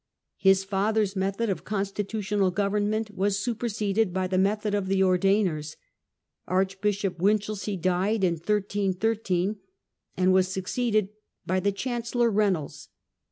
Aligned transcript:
His 0.39 0.63
father's 0.63 1.15
method 1.15 1.47
of 1.51 1.63
constitutional 1.63 2.49
government 2.49 3.11
was 3.15 3.37
super 3.37 3.67
seded 3.69 4.11
by 4.11 4.25
the 4.25 4.39
method 4.39 4.73
of 4.73 4.87
the 4.87 5.01
Ordainers. 5.03 5.75
Archbishop 6.47 7.19
Winchelsey 7.19 7.77
died 7.77 8.23
in 8.23 8.35
13 8.37 8.93
13, 8.95 9.57
and 10.17 10.33
was 10.33 10.47
succeeded 10.47 11.09
by 11.45 11.59
the 11.59 11.71
Chancellor 11.71 12.31
Reynolds. 12.31 12.89